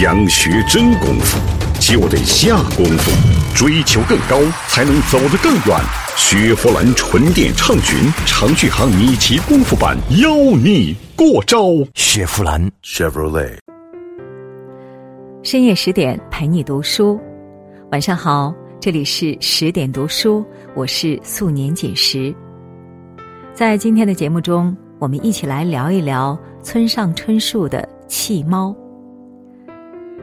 [0.00, 1.36] 想学真功夫，
[1.80, 3.10] 就得下功夫，
[3.52, 5.76] 追求更高，才能走得更远。
[6.16, 11.64] 雪佛兰纯电畅巡长续航米奇功夫版，邀你过招。
[11.96, 13.58] 雪佛兰 Chevrolet。
[15.42, 17.18] 深夜十点陪你读书，
[17.90, 20.44] 晚上好，这里是十点读书，
[20.76, 22.32] 我是素年锦时。
[23.52, 28.68] 在今天的节目中，我们一起来聊一聊村上春树的《弃猫》。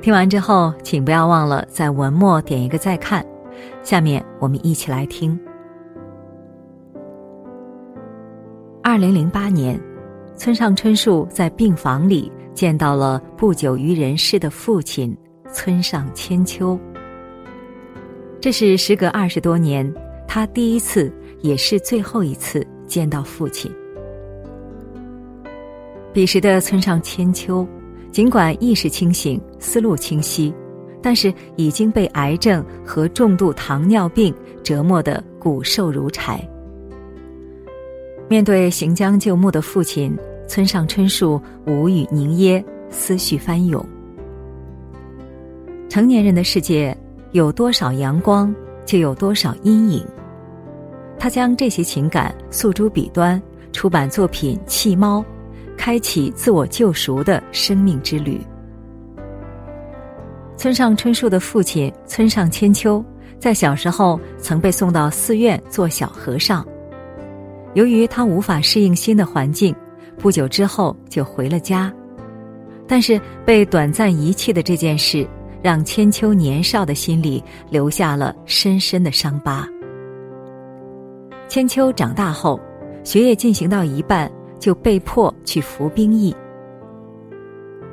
[0.02, 3.26] 听完之后，请不要忘了在文末点一个再看。
[3.82, 5.40] 下面我们一起来听。
[8.84, 9.80] 二零零八年，
[10.36, 15.16] 村上春树在病房里见到了不久于人世的父亲
[15.52, 16.80] 村上千秋。
[18.40, 19.92] 这是时隔二十多年，
[20.28, 23.72] 他第一次也是最后一次见到父亲。
[26.14, 27.68] 彼时的村上千秋。
[28.16, 30.56] 尽管意识清醒、思路清晰，
[31.02, 36.40] 但是已经被癌症和重度糖尿病折磨得骨瘦如柴。
[38.30, 43.86] 面对行将就木的父亲，村上春树无语凝噎，思绪翻涌。
[45.90, 46.98] 成年人的世界，
[47.34, 50.02] 有多少阳光，就有多少阴影。
[51.20, 53.42] 他将这些情感诉诸笔端，
[53.74, 55.20] 出版作品《弃猫》。
[55.86, 58.42] 开启自我救赎的生命之旅。
[60.58, 63.06] 村上春树的父亲村上千秋，
[63.38, 66.66] 在小时候曾被送到寺院做小和尚。
[67.76, 69.76] 由于他无法适应新的环境，
[70.18, 71.94] 不久之后就回了家。
[72.88, 75.24] 但是被短暂遗弃的这件事，
[75.62, 79.70] 让千秋年少的心里留下了深深的伤疤。
[81.48, 82.60] 千秋长大后，
[83.04, 84.28] 学业进行到一半。
[84.66, 86.36] 就被迫去服兵役。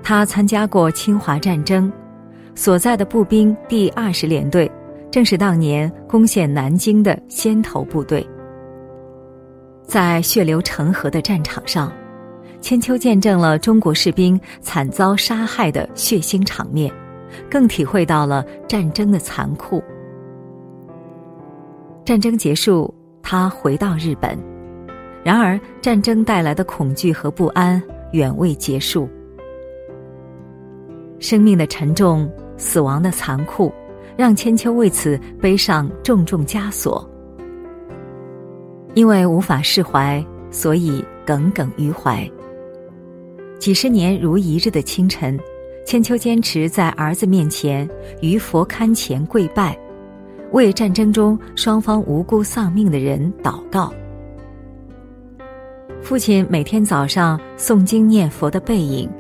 [0.02, 1.92] 他参加过侵华战争，
[2.54, 4.72] 所在的步兵第二十联队，
[5.10, 8.26] 正是当年攻陷南京的先头部队。
[9.84, 11.92] 在血流成河的战场上，
[12.62, 16.90] 千秋见证了中国士兵惨遭杀害的血腥场面，
[17.50, 19.84] 更体会到了战争的残酷。
[22.02, 22.92] 战争结束，
[23.22, 24.51] 他回到日本。
[25.24, 27.80] 然而，战争带来的恐惧和不安
[28.12, 29.08] 远未结束。
[31.20, 33.72] 生命的沉重，死亡的残酷，
[34.16, 37.08] 让千秋为此背上重重枷锁。
[38.94, 42.28] 因为无法释怀，所以耿耿于怀。
[43.60, 45.38] 几十年如一日的清晨，
[45.86, 47.88] 千秋坚持在儿子面前
[48.20, 49.78] 于佛龛前跪拜，
[50.50, 53.94] 为战争中双方无辜丧命的人祷告。
[56.00, 59.10] 父亲每天早上诵经念佛的背影，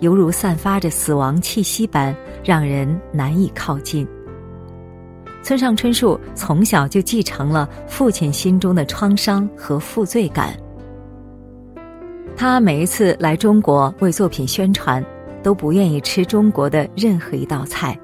[0.00, 2.14] 犹如散发着死亡气息般，
[2.44, 4.06] 让人难以靠近。
[5.42, 10.54] 村上春树从小就继承了父亲心中的创伤和负罪感。
[12.36, 15.04] 他每一次来中国为作品宣传，
[15.42, 17.98] 都不愿意吃中国的任何一道菜，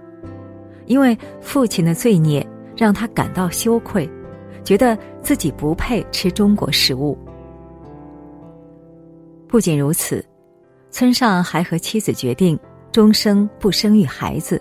[0.87, 4.08] 因为父亲的罪孽让他感到羞愧，
[4.62, 7.19] 觉得自己不配吃中国食物。
[9.56, 10.22] 不仅如此，
[10.91, 12.59] 村上还和妻子决定
[12.93, 14.61] 终生不生育孩子，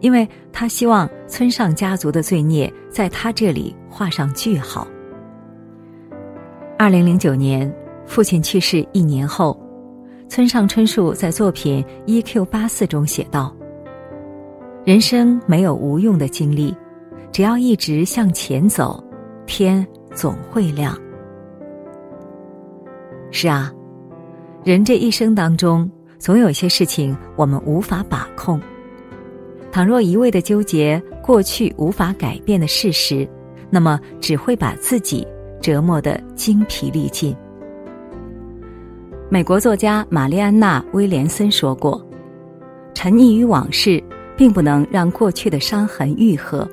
[0.00, 4.86] 因为他希望村上家族的罪孽在他这里画上句号。
[6.78, 9.58] 二零零九年，父亲去世一年后，
[10.28, 13.56] 村上春树在作品《E Q 八四》中写道
[14.84, 16.76] ：“人生没有无用的经历，
[17.32, 19.02] 只要一直向前走，
[19.46, 20.94] 天总会亮。”
[23.32, 23.72] 是啊。
[24.64, 25.86] 人这一生当中，
[26.18, 28.58] 总有些事情我们无法把控。
[29.70, 33.28] 倘若一味的纠结过去无法改变的事实，
[33.68, 35.26] 那么只会把自己
[35.60, 37.36] 折磨得精疲力尽。
[39.28, 42.02] 美国作家玛丽安娜·威廉森说过
[42.94, 44.02] ：“沉溺于往事，
[44.34, 46.66] 并不能让过去的伤痕愈合。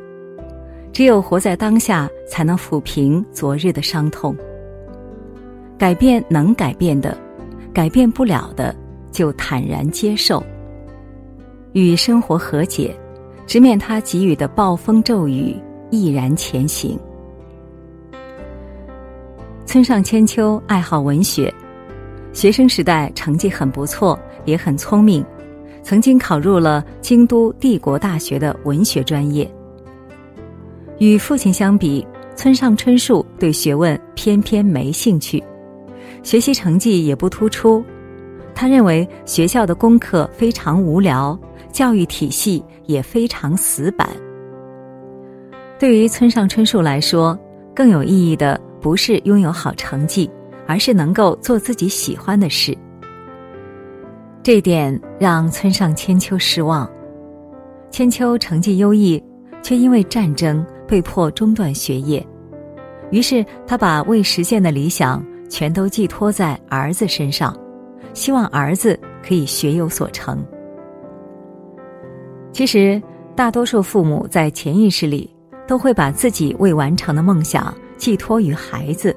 [0.93, 4.33] 只有活在当下，才能抚平昨日的伤痛。
[5.77, 7.17] 改变能改变的。”
[7.73, 8.75] 改变不了的，
[9.11, 10.43] 就坦然接受，
[11.73, 12.95] 与生活和解，
[13.47, 15.55] 直面他给予的暴风骤雨，
[15.89, 16.99] 毅然前行。
[19.65, 21.53] 村上千秋爱好文学，
[22.33, 25.25] 学生时代成绩很不错，也很聪明，
[25.81, 29.49] 曾经考入了京都帝国大学的文学专业。
[30.99, 35.41] 与父亲相比，村上春树对学问偏偏没兴趣。
[36.23, 37.83] 学习成绩也不突出，
[38.53, 41.37] 他认为学校的功课非常无聊，
[41.71, 44.09] 教育体系也非常死板。
[45.79, 47.37] 对于村上春树来说，
[47.75, 50.29] 更有意义的不是拥有好成绩，
[50.67, 52.77] 而是能够做自己喜欢的事。
[54.43, 56.89] 这点让村上千秋失望。
[57.89, 59.21] 千秋成绩优异，
[59.61, 62.25] 却因为战争被迫中断学业，
[63.09, 67.55] 于是他把未实现的理想全都寄托在儿子身上，
[68.13, 70.43] 希望儿子可以学有所成。
[72.53, 73.01] 其实，
[73.35, 75.29] 大多数父母在潜意识里
[75.67, 79.13] 都会把自己未完成的梦想寄托于孩子。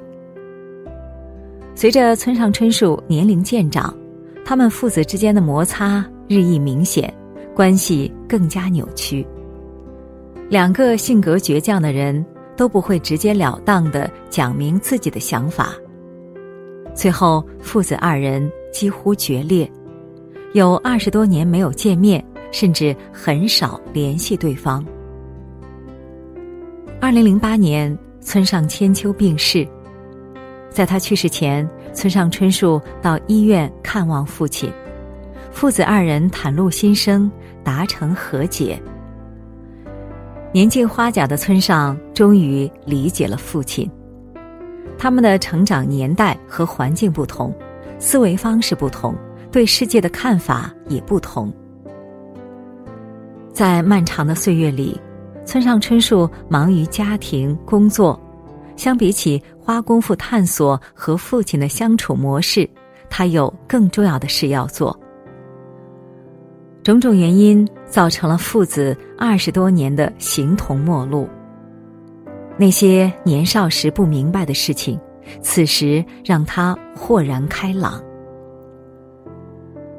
[1.75, 3.97] 随着村上春树年龄渐长，
[4.45, 7.13] 他们父子之间的摩擦日益明显。
[7.55, 9.25] 关系更加扭曲。
[10.49, 12.27] 两个性格倔强的人
[12.57, 15.73] 都不会直截了当的讲明自己的想法，
[16.95, 19.71] 最后父子二人几乎决裂，
[20.53, 24.85] 有二十多年没有见面，甚至很少联系对方。
[27.01, 29.69] 二零零八年，村上千秋病逝，
[30.71, 34.73] 在他去世前，村上春树到医院看望父亲。
[35.51, 37.31] 父子二人袒露心声，
[37.63, 38.81] 达成和解。
[40.53, 43.91] 年近花甲的村上终于理解了父亲。
[44.99, 47.55] 他们的成长年代和环境不同，
[47.99, 49.15] 思维方式不同，
[49.51, 51.53] 对世界的看法也不同。
[53.53, 55.01] 在漫长的岁月里，
[55.45, 58.19] 村上春树忙于家庭工作，
[58.77, 62.69] 相比起花功夫探索和父亲的相处模式，
[63.09, 64.99] 他有更重要的事要做。
[66.83, 71.29] 种种原因造成了父子二十多年的形同陌路。
[72.57, 74.99] 那些年少时不明白的事情，
[75.41, 78.03] 此时让他豁然开朗。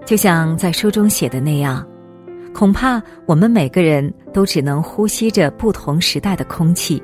[0.05, 1.85] 就像在书中写的那样，
[2.53, 7.01] 恐怕我们每个人都只能呼吸着不同时代的空气，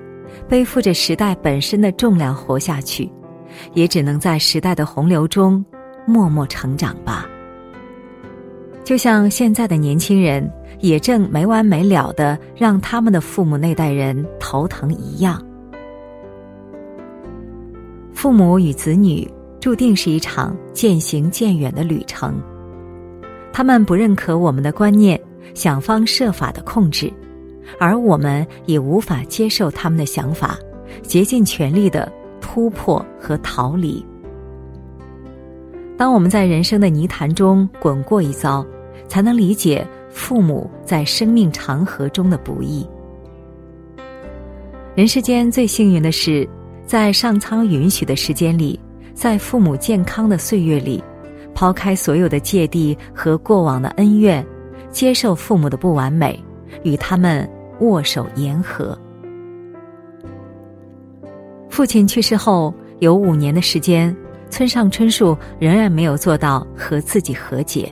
[0.47, 3.11] 背负着时代本身的重量活下去，
[3.73, 5.65] 也只能在时代的洪流中
[6.05, 7.27] 默默成长吧。
[8.83, 10.49] 就像现在的年轻人
[10.81, 15.41] 也正没完没了的让他们的父母那代人头疼一样，
[18.13, 19.29] 父母与子女
[19.59, 22.41] 注定是一场渐行渐远的旅程。
[23.53, 25.19] 他们不认可我们的观念，
[25.53, 27.11] 想方设法的控制，
[27.79, 30.57] 而我们也无法接受他们的想法，
[31.03, 34.03] 竭尽全力的突破和逃离。
[35.97, 38.65] 当我们在人生的泥潭中滚过一遭，
[39.07, 42.87] 才能理解父母在生命长河中的不易。
[44.93, 46.47] 人世间最幸运的是，
[46.85, 48.79] 在上苍允许的时间里，
[49.13, 51.03] 在父母健康的岁月里，
[51.55, 54.45] 抛开所有的芥蒂和过往的恩怨，
[54.91, 56.37] 接受父母的不完美，
[56.83, 57.49] 与他们
[57.79, 58.97] 握手言和。
[61.69, 64.15] 父亲去世后，有五年的时间。
[64.49, 67.89] 村上春树仍然没有做到和自己和解。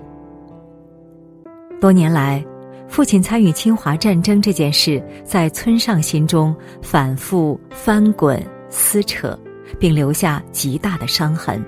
[1.80, 2.44] 多年来，
[2.88, 9.38] 父亲参与侵华战争这件事，在村上心中反复翻滚撕扯，
[9.80, 11.64] 并留下极大的伤痕。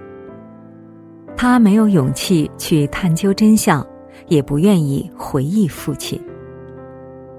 [1.37, 3.85] 他没有勇气去探究真相，
[4.27, 6.21] 也不愿意回忆父亲。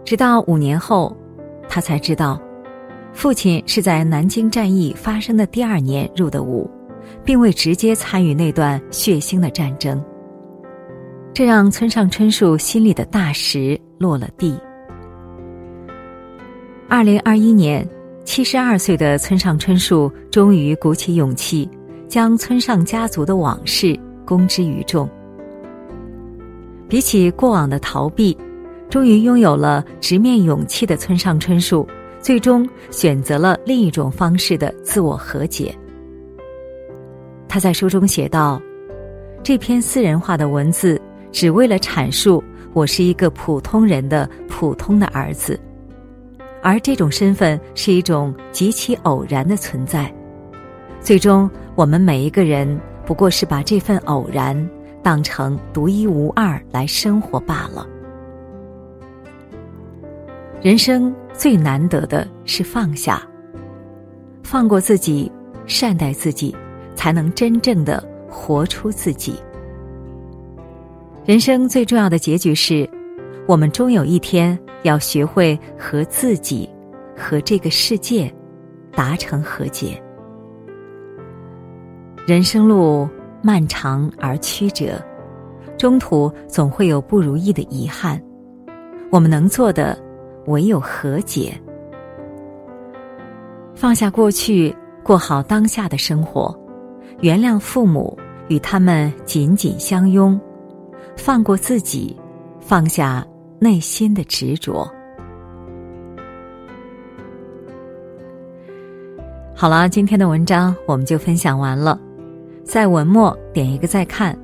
[0.04, 1.14] 直到五年后，
[1.68, 2.40] 他才知道，
[3.12, 6.70] 父亲是在南京战役发生的第二年入的伍。
[7.24, 10.02] 并未直接参与那段血腥的战争，
[11.34, 14.54] 这让村上春树心里的大石落了地。
[16.90, 17.88] 二零二一年，
[18.22, 21.66] 七十二岁的村上春树终于鼓起勇气，
[22.06, 25.08] 将村上家族的往事公之于众。
[26.86, 28.36] 比起过往的逃避，
[28.90, 31.88] 终于拥有了直面勇气的村上春树，
[32.20, 35.74] 最终选择了另一种方式的自我和解。
[37.48, 38.60] 他在书中写道
[39.42, 41.00] ：“这篇私人化的文字，
[41.32, 45.58] 只为了阐述我是一个普通人的普通的儿子，
[46.62, 50.12] 而这种身份是一种极其偶然的存在。
[51.00, 54.70] 最终，我们每一个人不过是把这份偶然
[55.02, 57.86] 当成独一无二来生活罢了。
[60.60, 63.20] 人生最难得的是放下，
[64.44, 65.32] 放过自己，
[65.66, 66.54] 善待自己。”
[66.94, 69.34] 才能真正的活出自己。
[71.24, 72.88] 人生最重要的结局是，
[73.46, 76.68] 我们终有一天要学会和自己、
[77.16, 78.32] 和这个世界
[78.90, 80.02] 达成和解。
[82.26, 83.08] 人生路
[83.40, 85.00] 漫长而曲折，
[85.78, 88.20] 中途总会有不如意的遗憾，
[89.08, 89.96] 我们能做的
[90.46, 91.54] 唯有和解，
[93.76, 94.74] 放下过去，
[95.04, 96.52] 过好当下的生活，
[97.20, 100.40] 原谅父母，与他们紧紧相拥，
[101.16, 102.16] 放过自己，
[102.60, 103.26] 放下
[103.58, 104.90] 内心的执着。
[109.54, 112.00] 好了，今天的文章我们就分享完了，
[112.64, 114.36] 在文末点一个再看，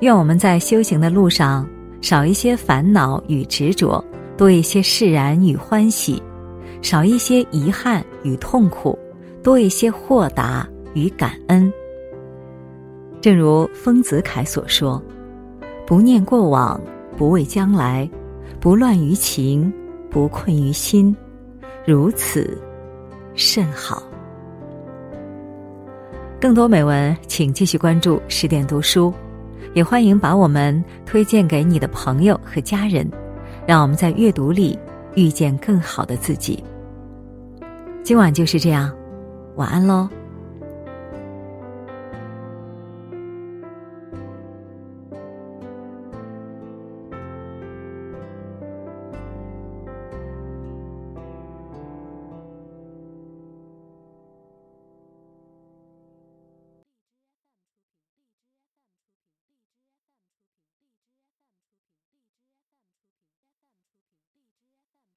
[0.00, 1.66] 愿我们在修行的路上。
[2.02, 4.04] 少一些烦恼与执着，
[4.36, 6.22] 多一些释然与欢喜；
[6.80, 8.96] 少一些遗憾与痛苦，
[9.42, 11.72] 多一些豁达与感恩。
[13.20, 15.02] 正如丰子恺所说
[15.86, 16.80] ：“不念过往，
[17.16, 18.10] 不畏将来，
[18.60, 19.72] 不乱于情，
[20.10, 21.16] 不困于心，
[21.86, 22.60] 如此
[23.34, 24.02] 甚好。”
[26.40, 29.14] 更多美文，请继续关注十点读书。
[29.74, 33.06] 也欢迎把我们推荐给你的朋友和家人，
[33.66, 34.78] 让我们在阅读里
[35.14, 36.64] 遇见更好的自己。
[38.02, 38.90] 今晚就是这样，
[39.56, 40.08] 晚安喽。